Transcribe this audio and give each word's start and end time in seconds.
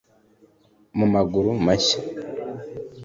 mu 0.97 1.05
maguru 1.13 1.51
mashya 1.65 1.99